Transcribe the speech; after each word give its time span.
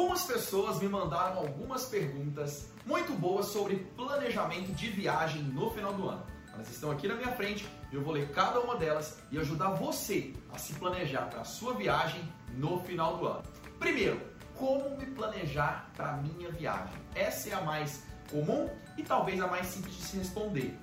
Algumas 0.00 0.24
pessoas 0.24 0.80
me 0.80 0.88
mandaram 0.88 1.40
algumas 1.40 1.84
perguntas 1.84 2.70
muito 2.86 3.12
boas 3.12 3.48
sobre 3.48 3.76
planejamento 3.94 4.72
de 4.72 4.88
viagem 4.88 5.42
no 5.42 5.68
final 5.72 5.92
do 5.92 6.08
ano. 6.08 6.24
Elas 6.54 6.70
estão 6.70 6.90
aqui 6.90 7.06
na 7.06 7.16
minha 7.16 7.30
frente 7.32 7.68
eu 7.92 8.02
vou 8.02 8.14
ler 8.14 8.30
cada 8.30 8.60
uma 8.60 8.76
delas 8.76 9.18
e 9.30 9.38
ajudar 9.38 9.72
você 9.72 10.32
a 10.50 10.56
se 10.56 10.72
planejar 10.72 11.26
para 11.28 11.42
a 11.42 11.44
sua 11.44 11.74
viagem 11.74 12.26
no 12.54 12.80
final 12.80 13.18
do 13.18 13.26
ano. 13.26 13.42
Primeiro, 13.78 14.18
como 14.54 14.96
me 14.96 15.04
planejar 15.04 15.90
para 15.94 16.14
a 16.14 16.16
minha 16.16 16.50
viagem? 16.50 16.96
Essa 17.14 17.50
é 17.50 17.52
a 17.52 17.60
mais 17.60 18.02
comum 18.30 18.70
e 18.96 19.02
talvez 19.02 19.38
a 19.38 19.48
mais 19.48 19.66
simples 19.66 19.94
de 19.96 20.02
se 20.02 20.16
responder. 20.16 20.78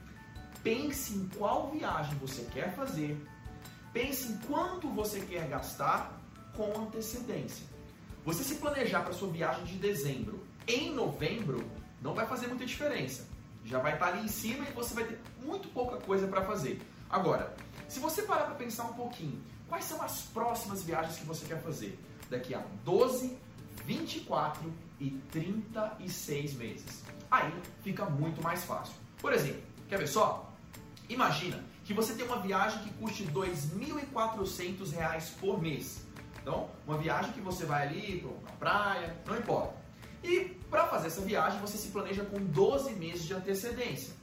Pense 0.61 1.15
em 1.15 1.27
qual 1.29 1.71
viagem 1.71 2.15
você 2.19 2.43
quer 2.53 2.71
fazer, 2.75 3.19
pense 3.91 4.31
em 4.31 4.37
quanto 4.45 4.87
você 4.89 5.21
quer 5.21 5.47
gastar 5.47 6.21
com 6.55 6.81
antecedência. 6.81 7.76
Você 8.27 8.43
se 8.43 8.55
planejar 8.55 9.03
para 9.03 9.13
sua 9.13 9.29
viagem 9.29 9.63
de 9.63 9.75
dezembro 9.75 10.45
em 10.67 10.93
novembro 10.93 11.63
não 12.01 12.13
vai 12.13 12.27
fazer 12.27 12.47
muita 12.47 12.65
diferença. 12.65 13.25
Já 13.63 13.79
vai 13.79 13.93
estar 13.93 14.07
ali 14.07 14.25
em 14.25 14.27
cima 14.27 14.67
e 14.67 14.71
você 14.73 14.93
vai 14.93 15.05
ter 15.05 15.17
muito 15.41 15.69
pouca 15.69 15.95
coisa 15.95 16.27
para 16.27 16.41
fazer. 16.41 16.81
Agora, 17.09 17.55
se 17.87 18.01
você 18.01 18.23
parar 18.23 18.43
para 18.43 18.55
pensar 18.55 18.83
um 18.83 18.93
pouquinho, 18.95 19.41
quais 19.69 19.85
são 19.85 20.01
as 20.01 20.23
próximas 20.23 20.83
viagens 20.83 21.17
que 21.17 21.25
você 21.25 21.45
quer 21.45 21.61
fazer? 21.61 21.97
Daqui 22.29 22.53
a 22.53 22.61
12, 22.83 23.37
24 23.85 24.73
e 24.99 25.11
36 25.31 26.53
meses. 26.55 27.03
Aí 27.31 27.53
fica 27.81 28.09
muito 28.09 28.43
mais 28.43 28.65
fácil. 28.65 28.95
Por 29.21 29.31
exemplo, 29.31 29.63
quer 29.87 29.99
ver 29.99 30.07
só? 30.07 30.53
Imagina 31.07 31.63
que 31.85 31.93
você 31.93 32.13
tem 32.13 32.25
uma 32.25 32.41
viagem 32.41 32.83
que 32.83 32.89
custe 32.95 33.23
R$ 33.23 33.31
2.400 33.31 35.31
por 35.39 35.61
mês. 35.61 36.05
Então, 36.47 36.69
uma 36.87 36.97
viagem 36.97 37.33
que 37.33 37.41
você 37.41 37.65
vai 37.65 37.89
ali 37.89 38.21
para 38.21 38.29
uma 38.29 38.51
praia, 38.57 39.17
não 39.25 39.37
importa. 39.37 39.75
E 40.23 40.45
para 40.69 40.87
fazer 40.87 41.07
essa 41.07 41.19
viagem, 41.19 41.59
você 41.59 41.77
se 41.77 41.89
planeja 41.89 42.23
com 42.23 42.39
12 42.39 42.93
meses 42.93 43.25
de 43.25 43.33
antecedência. 43.33 44.13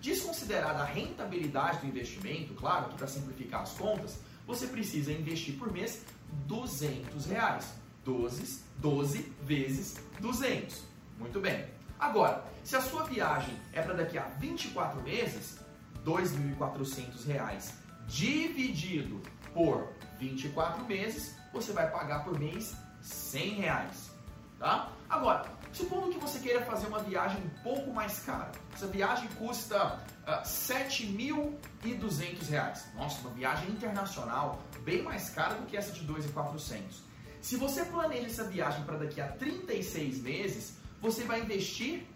Desconsiderada 0.00 0.78
a 0.78 0.86
rentabilidade 0.86 1.80
do 1.80 1.86
investimento, 1.86 2.54
claro 2.54 2.88
que 2.88 2.94
para 2.94 3.06
simplificar 3.06 3.60
as 3.60 3.72
contas, 3.74 4.18
você 4.46 4.66
precisa 4.66 5.12
investir 5.12 5.58
por 5.58 5.70
mês 5.70 6.06
200 6.46 7.26
reais. 7.26 7.74
12, 8.02 8.64
12 8.78 9.30
vezes 9.42 9.96
200. 10.20 10.84
Muito 11.18 11.38
bem. 11.38 11.66
Agora, 12.00 12.46
se 12.64 12.76
a 12.76 12.80
sua 12.80 13.02
viagem 13.02 13.54
é 13.74 13.82
para 13.82 13.92
daqui 13.92 14.16
a 14.16 14.22
24 14.22 15.02
meses, 15.02 15.58
R$ 15.96 16.12
2.400 16.12 17.74
dividido 18.06 19.20
por 19.52 19.92
24 20.18 20.84
meses, 20.86 21.36
você 21.52 21.72
vai 21.72 21.90
pagar 21.90 22.24
por 22.24 22.38
mês 22.38 22.74
100 23.02 23.54
reais. 23.54 24.10
Tá? 24.58 24.92
Agora, 25.08 25.44
supondo 25.72 26.10
que 26.10 26.18
você 26.18 26.40
queira 26.40 26.64
fazer 26.64 26.88
uma 26.88 26.98
viagem 26.98 27.40
um 27.42 27.62
pouco 27.62 27.92
mais 27.92 28.18
cara. 28.20 28.50
Essa 28.74 28.88
viagem 28.88 29.28
custa 29.38 29.86
uh, 29.86 30.00
ah, 30.26 30.42
7.200 30.42 32.48
reais. 32.48 32.86
Nossa, 32.94 33.20
uma 33.20 33.30
viagem 33.30 33.70
internacional 33.70 34.60
bem 34.84 35.02
mais 35.02 35.30
cara 35.30 35.54
do 35.54 35.66
que 35.66 35.76
essa 35.76 35.92
de 35.92 36.04
2.400. 36.06 37.08
Se 37.40 37.56
você 37.56 37.84
planeja 37.84 38.26
essa 38.26 38.44
viagem 38.44 38.84
para 38.84 38.98
daqui 38.98 39.20
a 39.20 39.28
36 39.28 40.20
meses, 40.22 40.76
você 41.00 41.24
vai 41.24 41.40
investir 41.40 42.06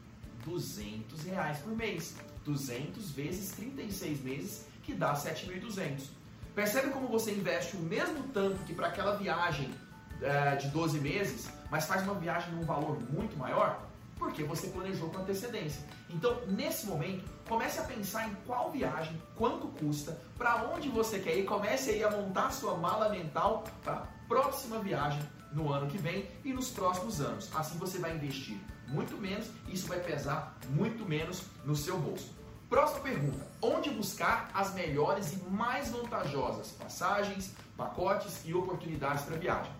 200 0.44 1.22
reais 1.24 1.58
por 1.58 1.76
mês. 1.76 2.14
200 2.44 3.10
vezes 3.12 3.52
36 3.52 4.20
meses, 4.20 4.66
que 4.82 4.94
dá 4.94 5.14
7.200. 5.14 6.08
Percebe 6.54 6.90
como 6.90 7.08
você 7.08 7.32
investe 7.32 7.76
o 7.76 7.80
mesmo 7.80 8.24
tanto 8.28 8.62
que 8.64 8.74
para 8.74 8.88
aquela 8.88 9.16
viagem 9.16 9.70
é, 10.20 10.56
de 10.56 10.68
12 10.68 11.00
meses, 11.00 11.48
mas 11.70 11.86
faz 11.86 12.02
uma 12.02 12.14
viagem 12.14 12.52
num 12.52 12.62
valor 12.62 12.98
muito 13.10 13.36
maior? 13.38 13.82
Porque 14.18 14.44
você 14.44 14.68
planejou 14.68 15.08
com 15.08 15.18
antecedência. 15.22 15.82
Então, 16.10 16.42
nesse 16.46 16.86
momento, 16.86 17.24
comece 17.48 17.80
a 17.80 17.84
pensar 17.84 18.28
em 18.28 18.34
qual 18.46 18.70
viagem, 18.70 19.20
quanto 19.36 19.66
custa, 19.68 20.20
para 20.36 20.64
onde 20.64 20.88
você 20.90 21.18
quer 21.18 21.36
ir, 21.38 21.44
comece 21.44 21.90
aí 21.90 22.04
a 22.04 22.10
montar 22.10 22.50
sua 22.50 22.76
mala 22.76 23.08
mental 23.08 23.64
para 23.82 23.94
a 23.94 24.06
próxima 24.28 24.78
viagem 24.78 25.20
no 25.52 25.72
ano 25.72 25.88
que 25.88 25.98
vem 25.98 26.28
e 26.44 26.52
nos 26.52 26.70
próximos 26.70 27.20
anos. 27.20 27.50
Assim 27.54 27.78
você 27.78 27.98
vai 27.98 28.14
investir 28.14 28.58
muito 28.88 29.16
menos 29.16 29.46
e 29.66 29.74
isso 29.74 29.88
vai 29.88 30.00
pesar 30.00 30.56
muito 30.68 31.04
menos 31.06 31.42
no 31.64 31.74
seu 31.74 31.98
bolso. 31.98 32.41
Próxima 32.72 33.00
pergunta: 33.00 33.46
onde 33.60 33.90
buscar 33.90 34.50
as 34.54 34.72
melhores 34.72 35.34
e 35.34 35.36
mais 35.50 35.90
vantajosas 35.90 36.70
passagens, 36.70 37.52
pacotes 37.76 38.40
e 38.46 38.54
oportunidades 38.54 39.26
para 39.26 39.36
viagem? 39.36 39.70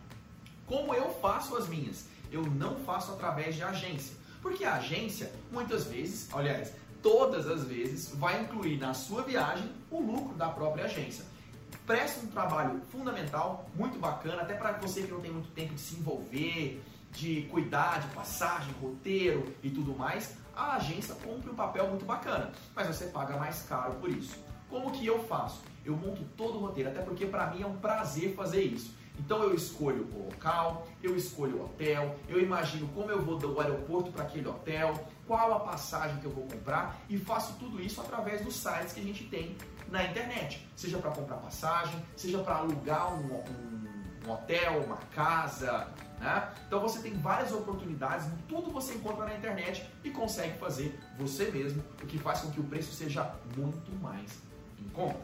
Como 0.67 0.93
eu 0.93 1.09
faço 1.15 1.57
as 1.57 1.67
minhas? 1.67 2.05
Eu 2.31 2.43
não 2.43 2.77
faço 2.81 3.13
através 3.13 3.55
de 3.55 3.63
agência, 3.63 4.15
porque 4.43 4.63
a 4.67 4.75
agência 4.75 5.33
muitas 5.51 5.87
vezes, 5.87 6.29
aliás, 6.35 6.75
todas 7.03 7.49
as 7.49 7.65
vezes, 7.65 8.15
vai 8.15 8.43
incluir 8.43 8.77
na 8.77 8.93
sua 8.93 9.23
viagem 9.23 9.73
o 9.91 9.99
lucro 9.99 10.35
da 10.35 10.51
própria 10.51 10.85
agência 10.85 11.25
presta 11.87 12.25
um 12.25 12.29
trabalho 12.29 12.81
fundamental, 12.91 13.69
muito 13.75 13.99
bacana, 13.99 14.43
até 14.43 14.55
para 14.55 14.73
você 14.73 15.03
que 15.03 15.11
não 15.11 15.21
tem 15.21 15.33
muito 15.33 15.51
tempo 15.51 15.75
de 15.75 15.81
se 15.81 15.97
envolver, 15.97 16.81
de 17.11 17.43
cuidar 17.51 18.01
de 18.01 18.15
passagem, 18.15 18.73
roteiro 18.81 19.53
e 19.63 19.71
tudo 19.71 19.97
mais, 19.97 20.37
a 20.55 20.77
agência 20.77 21.15
cumpre 21.15 21.51
um 21.51 21.55
papel 21.55 21.89
muito 21.89 22.05
bacana, 22.05 22.53
mas 22.75 22.87
você 22.87 23.07
paga 23.07 23.37
mais 23.37 23.63
caro 23.63 23.95
por 23.95 24.11
isso. 24.11 24.37
Como 24.69 24.91
que 24.91 25.07
eu 25.07 25.23
faço? 25.25 25.61
Eu 25.85 25.97
monto 25.97 26.23
todo 26.37 26.59
o 26.59 26.61
roteiro, 26.61 26.91
até 26.91 27.03
porque 27.03 27.27
para 27.27 27.49
mim 27.49 27.63
é 27.63 27.67
um 27.67 27.77
prazer 27.77 28.35
fazer 28.35 28.63
isso. 28.63 28.95
Então 29.19 29.43
eu 29.43 29.55
escolho 29.55 30.09
o 30.15 30.27
local, 30.27 30.87
eu 31.03 31.17
escolho 31.17 31.59
o 31.59 31.65
hotel, 31.65 32.17
eu 32.29 32.41
imagino 32.41 32.89
como 32.89 33.11
eu 33.11 33.23
vou 33.23 33.37
do 33.37 33.61
aeroporto 33.61 34.11
para 34.11 34.25
aquele 34.25 34.49
hotel, 34.49 34.95
qual 35.27 35.55
a 35.55 35.61
passagem 35.61 36.17
que 36.19 36.25
eu 36.25 36.31
vou 36.31 36.45
comprar 36.45 36.99
e 37.09 37.19
faço 37.19 37.55
tudo 37.59 37.81
isso 37.81 38.01
através 38.01 38.43
dos 38.43 38.57
sites 38.57 38.93
que 38.93 39.01
a 39.01 39.05
gente 39.05 39.25
tem 39.25 39.57
na 39.91 40.05
internet, 40.05 40.67
seja 40.75 40.99
para 40.99 41.11
comprar 41.11 41.37
passagem, 41.37 41.95
seja 42.17 42.39
para 42.39 42.57
alugar 42.57 43.13
um, 43.15 43.35
um, 43.35 44.27
um, 44.27 44.33
hotel, 44.33 44.83
uma 44.85 44.97
casa, 45.15 45.89
né? 46.19 46.51
Então 46.67 46.81
você 46.81 47.01
tem 47.01 47.13
várias 47.19 47.53
oportunidades, 47.53 48.27
tudo 48.49 48.71
você 48.71 48.95
encontra 48.95 49.27
na 49.27 49.35
internet 49.35 49.87
consegue 50.23 50.57
fazer 50.57 50.97
você 51.19 51.51
mesmo, 51.51 51.83
o 52.01 52.07
que 52.07 52.17
faz 52.17 52.43
com 52.43 52.51
que 52.53 52.61
o 52.61 52.65
preço 52.65 52.93
seja 52.93 53.35
muito 53.57 53.91
mais 54.01 54.31
em 54.79 54.89
conta. 54.91 55.19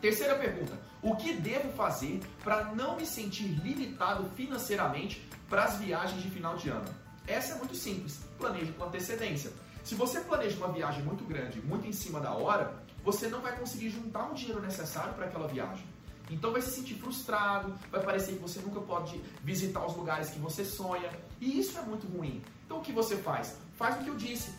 Terceira 0.00 0.34
pergunta: 0.34 0.76
o 1.00 1.14
que 1.14 1.34
devo 1.34 1.70
fazer 1.74 2.20
para 2.42 2.74
não 2.74 2.96
me 2.96 3.06
sentir 3.06 3.44
limitado 3.44 4.28
financeiramente 4.30 5.24
para 5.48 5.62
as 5.62 5.76
viagens 5.76 6.20
de 6.20 6.28
final 6.28 6.56
de 6.56 6.68
ano? 6.68 6.92
Essa 7.24 7.54
é 7.54 7.58
muito 7.58 7.76
simples. 7.76 8.20
Planeje 8.36 8.72
com 8.72 8.84
antecedência. 8.84 9.52
Se 9.84 9.94
você 9.94 10.20
planeja 10.20 10.56
uma 10.56 10.72
viagem 10.72 11.04
muito 11.04 11.24
grande, 11.24 11.60
muito 11.60 11.86
em 11.86 11.92
cima 11.92 12.18
da 12.18 12.32
hora, 12.32 12.74
você 13.04 13.28
não 13.28 13.40
vai 13.40 13.56
conseguir 13.56 13.90
juntar 13.90 14.28
o 14.28 14.34
dinheiro 14.34 14.60
necessário 14.60 15.14
para 15.14 15.26
aquela 15.26 15.46
viagem. 15.46 15.86
Então 16.30 16.52
vai 16.52 16.60
se 16.60 16.70
sentir 16.70 16.94
frustrado, 16.94 17.78
vai 17.90 18.02
parecer 18.02 18.32
que 18.32 18.38
você 18.38 18.60
nunca 18.60 18.80
pode 18.80 19.20
visitar 19.42 19.86
os 19.86 19.96
lugares 19.96 20.30
que 20.30 20.38
você 20.38 20.64
sonha, 20.64 21.10
e 21.40 21.58
isso 21.58 21.78
é 21.78 21.82
muito 21.82 22.06
ruim. 22.06 22.42
Então 22.64 22.78
o 22.78 22.82
que 22.82 22.92
você 22.92 23.16
faz? 23.16 23.56
Faz 23.76 23.96
o 23.96 24.04
que 24.04 24.08
eu 24.08 24.16
disse 24.16 24.50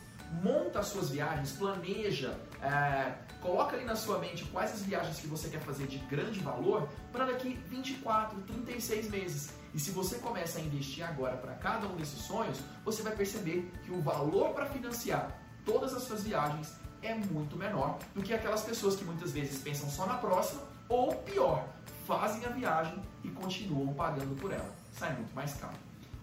monta 0.44 0.80
as 0.80 0.88
suas 0.88 1.10
viagens, 1.10 1.52
planeja, 1.54 2.38
é, 2.62 3.14
coloca 3.42 3.76
ali 3.76 3.86
na 3.86 3.96
sua 3.96 4.20
mente 4.20 4.44
quais 4.46 4.74
as 4.74 4.82
viagens 4.82 5.20
que 5.20 5.28
você 5.28 5.50
quer 5.50 5.62
fazer 5.62 5.88
de 5.88 5.98
grande 6.00 6.40
valor 6.40 6.88
para 7.12 7.26
daqui 7.26 7.60
24, 7.68 8.40
36 8.42 9.10
meses. 9.10 9.54
E 9.74 9.80
se 9.80 9.92
você 9.92 10.18
começa 10.18 10.60
a 10.60 10.62
investir 10.62 11.04
agora 11.08 11.38
para 11.38 11.54
cada 11.54 11.88
um 11.88 11.96
desses 11.96 12.20
sonhos, 12.20 12.60
você 12.84 13.02
vai 13.02 13.16
perceber 13.16 13.72
que 13.86 13.92
o 13.92 14.02
valor 14.02 14.54
para 14.54 14.66
financiar 14.66 15.40
todas 15.66 15.94
as 15.94 16.04
suas 16.04 16.24
viagens 16.24 16.74
é 17.02 17.14
muito 17.14 17.56
menor 17.56 18.00
do 18.16 18.24
que 18.24 18.34
aquelas 18.34 18.64
pessoas 18.64 18.96
que 18.96 19.06
muitas 19.06 19.32
vezes 19.32 19.62
pensam 19.62 19.90
só 19.90 20.06
na 20.06 20.16
próxima 20.16 20.62
ou 20.90 21.14
pior, 21.16 21.68
fazem 22.06 22.46
a 22.46 22.50
viagem 22.50 23.02
e 23.24 23.30
continuam 23.30 23.94
pagando 23.94 24.36
por 24.40 24.52
ela. 24.52 24.74
Sai 24.94 25.14
muito 25.14 25.34
mais 25.36 25.54
caro. 25.56 25.76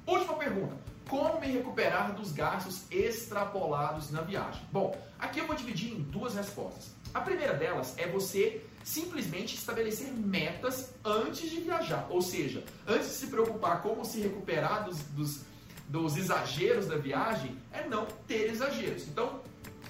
Última 0.06 0.34
pergunta. 0.34 0.74
Como 1.08 1.38
me 1.38 1.48
recuperar 1.48 2.14
dos 2.14 2.32
gastos 2.32 2.90
extrapolados 2.90 4.10
na 4.10 4.22
viagem? 4.22 4.62
Bom, 4.72 4.98
aqui 5.18 5.38
eu 5.38 5.46
vou 5.46 5.54
dividir 5.54 5.92
em 5.92 6.02
duas 6.02 6.34
respostas. 6.34 6.92
A 7.12 7.20
primeira 7.20 7.54
delas 7.54 7.94
é 7.98 8.08
você 8.08 8.64
simplesmente 8.82 9.54
estabelecer 9.54 10.12
metas 10.12 10.92
antes 11.04 11.50
de 11.50 11.60
viajar, 11.60 12.06
ou 12.10 12.20
seja, 12.20 12.64
antes 12.86 13.08
de 13.08 13.14
se 13.14 13.26
preocupar 13.28 13.82
como 13.82 14.04
se 14.04 14.20
recuperar 14.20 14.84
dos, 14.84 14.98
dos, 14.98 15.42
dos 15.88 16.16
exageros 16.16 16.86
da 16.86 16.96
viagem, 16.96 17.56
é 17.72 17.86
não 17.86 18.06
ter 18.26 18.50
exageros. 18.50 19.06
Então, 19.08 19.40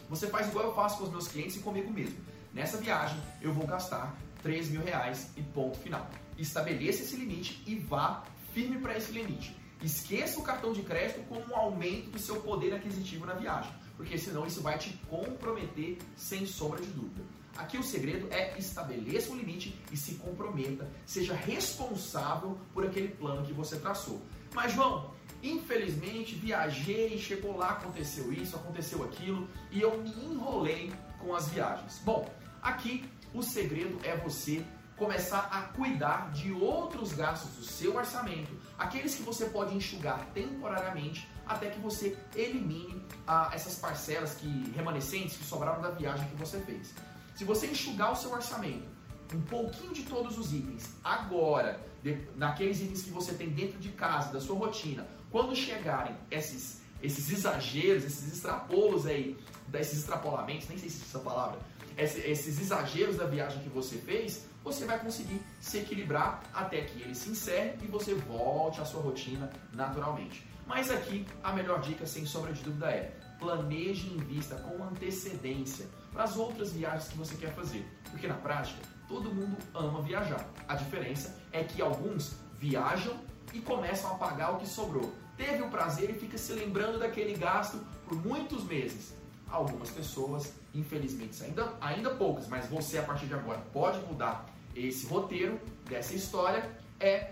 você 0.09 0.27
faz 0.27 0.49
igual 0.49 0.67
eu 0.67 0.75
faço 0.75 0.99
com 0.99 1.05
os 1.05 1.11
meus 1.11 1.29
clientes 1.29 1.57
e 1.57 1.61
comigo 1.61 1.91
mesmo. 1.91 2.17
Nessa 2.53 2.77
viagem, 2.77 3.21
eu 3.41 3.53
vou 3.53 3.67
gastar 3.67 4.15
3 4.45 4.69
mil 4.69 4.85
reais 4.85 5.31
e 5.37 5.43
ponto 5.43 5.79
final. 5.79 6.09
Estabeleça 6.39 7.03
esse 7.03 7.17
limite 7.17 7.63
e 7.67 7.75
vá 7.77 8.23
firme 8.53 8.79
para 8.79 8.97
esse 8.97 9.11
limite. 9.11 9.57
Esqueça 9.83 10.39
o 10.39 10.43
cartão 10.43 10.73
de 10.73 10.83
crédito 10.83 11.27
como 11.29 11.45
um 11.51 11.57
aumento 11.57 12.11
do 12.11 12.19
seu 12.19 12.37
poder 12.37 12.75
aquisitivo 12.75 13.27
na 13.27 13.35
viagem, 13.35 13.73
porque 13.97 14.17
senão 14.19 14.47
isso 14.47 14.61
vai 14.61 14.79
te 14.79 14.91
comprometer 15.09 15.99
sem 16.15 16.47
sombra 16.47 16.81
de 16.81 16.89
dúvida. 16.89 17.25
Aqui 17.57 17.79
o 17.79 17.83
segredo 17.83 18.29
é 18.31 18.57
estabeleça 18.59 19.33
um 19.33 19.37
limite 19.37 19.75
e 19.91 19.97
se 19.97 20.17
comprometa, 20.17 20.89
seja 21.07 21.35
responsável 21.35 22.59
por 22.73 22.85
aquele 22.85 23.09
plano 23.09 23.47
que 23.47 23.53
você 23.53 23.77
traçou. 23.79 24.23
Mas 24.55 24.73
João, 24.73 25.13
Infelizmente, 25.45 26.35
viajei, 26.37 27.19
chegou 27.19 27.55
lá, 27.55 27.73
aconteceu 27.73 28.33
isso, 28.33 28.57
aconteceu 28.57 29.05
aquilo 29.05 29.47
e 29.71 29.79
eu 29.79 30.01
me 30.01 30.09
enrolei 30.25 30.91
com 31.19 31.35
as 31.35 31.51
viagens. 31.51 32.01
Bom, 32.03 32.27
aqui 32.63 33.05
o 33.35 33.43
segredo 33.43 33.99
é 34.05 34.17
você 34.17 34.65
começar 34.97 35.49
a 35.51 35.63
cuidar 35.77 36.31
de 36.31 36.53
outros 36.53 37.13
gastos 37.13 37.51
do 37.57 37.65
seu 37.65 37.97
orçamento, 37.97 38.53
aqueles 38.79 39.17
que 39.17 39.23
você 39.23 39.47
pode 39.47 39.75
enxugar 39.75 40.25
temporariamente 40.33 41.29
até 41.45 41.69
que 41.69 41.81
você 41.81 42.17
elimine 42.35 43.05
ah, 43.27 43.51
essas 43.53 43.75
parcelas 43.75 44.35
que 44.35 44.47
remanescentes 44.75 45.37
que 45.37 45.45
sobraram 45.45 45.83
da 45.83 45.91
viagem 45.91 46.27
que 46.29 46.37
você 46.37 46.61
fez. 46.61 46.95
Se 47.35 47.45
você 47.45 47.67
enxugar 47.67 48.13
o 48.13 48.17
seu 48.17 48.33
orçamento, 48.33 48.89
um 49.35 49.41
pouquinho 49.43 49.93
de 49.93 50.05
todos 50.05 50.39
os 50.39 50.53
itens 50.53 50.91
agora, 51.03 51.81
de, 52.03 52.17
naqueles 52.37 52.81
itens 52.81 53.03
que 53.03 53.11
você 53.11 53.35
tem 53.35 53.51
dentro 53.51 53.79
de 53.81 53.89
casa, 53.91 54.33
da 54.33 54.41
sua 54.41 54.57
rotina, 54.57 55.07
quando 55.29 55.57
chegarem 55.57 56.17
esses, 56.31 56.81
esses 57.03 57.31
exageros, 57.33 58.05
esses 58.05 58.33
extrapolos 58.33 59.07
aí, 59.07 59.37
desses 59.67 59.99
extrapolamentos, 59.99 60.69
nem 60.69 60.79
sei 60.79 60.89
se 60.89 61.03
é 61.03 61.05
essa 61.05 61.19
palavra, 61.19 61.59
esses 61.97 62.61
exageros 62.61 63.17
da 63.17 63.27
viagem 63.27 63.63
que 63.63 63.69
você 63.69 63.99
fez, 63.99 64.47
você 64.63 64.85
vai 64.85 64.99
conseguir 64.99 65.41
se 65.61 65.79
equilibrar 65.79 66.43
até 66.53 66.83
que 66.83 67.03
ele 67.03 67.15
se 67.15 67.31
encerre 67.31 67.77
e 67.83 67.87
você 67.87 68.15
volte 68.15 68.81
à 68.81 68.85
sua 68.85 69.03
rotina 69.03 69.51
naturalmente. 69.73 70.47
Mas 70.67 70.91
aqui 70.91 71.27
a 71.43 71.53
melhor 71.53 71.81
dica, 71.81 72.07
sem 72.07 72.25
sombra 72.25 72.53
de 72.53 72.63
dúvida, 72.63 72.91
é 72.91 73.13
planeje 73.39 74.09
e 74.09 74.15
invista 74.15 74.57
com 74.57 74.83
antecedência 74.83 75.87
para 76.13 76.25
as 76.25 76.37
outras 76.37 76.73
viagens 76.73 77.09
que 77.09 77.19
você 77.19 77.37
quer 77.37 77.53
fazer. 77.55 77.87
Porque 78.11 78.27
na 78.27 78.35
prática, 78.35 78.81
todo 79.07 79.35
mundo 79.35 79.57
ama 79.75 80.01
viajar. 80.01 80.49
A 80.67 80.75
diferença 80.75 81.37
é 81.53 81.63
que 81.63 81.83
alguns 81.83 82.37
viajam 82.59 83.19
e 83.53 83.61
começam 83.61 84.13
a 84.13 84.15
pagar 84.15 84.53
o 84.53 84.59
que 84.59 84.67
sobrou. 84.67 85.13
Teve 85.37 85.63
o 85.63 85.69
prazer 85.69 86.11
e 86.11 86.15
fica 86.15 86.39
se 86.39 86.53
lembrando 86.53 86.99
daquele 86.99 87.35
gasto 87.35 87.79
por 88.09 88.17
muitos 88.17 88.65
meses. 88.65 89.15
Algumas 89.55 89.89
pessoas, 89.89 90.53
infelizmente, 90.75 91.45
ainda, 91.45 91.73
ainda 91.81 92.13
poucas, 92.17 92.49
mas 92.49 92.67
você 92.67 92.99
a 92.99 93.05
partir 93.05 93.27
de 93.27 93.35
agora 93.35 93.61
pode 93.73 94.05
mudar 94.05 94.47
esse 94.75 95.07
roteiro 95.07 95.61
dessa 95.89 96.13
história. 96.13 96.69
É 96.99 97.31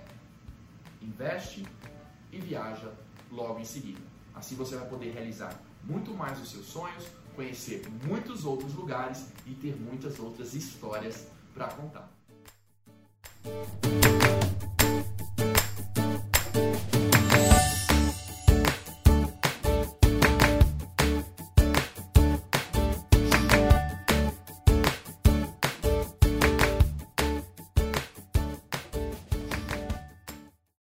investe 1.00 1.66
e 2.30 2.38
viaja 2.38 2.92
logo 3.28 3.58
em 3.58 3.64
seguida. 3.64 4.00
Assim 4.32 4.54
você 4.54 4.76
vai 4.76 4.88
poder 4.88 5.10
realizar 5.10 5.52
muito 5.82 6.14
mais 6.14 6.40
os 6.40 6.52
seus 6.52 6.66
sonhos, 6.66 7.08
conhecer 7.34 7.82
muitos 8.06 8.44
outros 8.44 8.72
lugares 8.72 9.26
e 9.44 9.54
ter 9.54 9.74
muitas 9.74 10.20
outras 10.20 10.54
histórias 10.54 11.26
para 11.52 11.66
contar. 11.66 12.08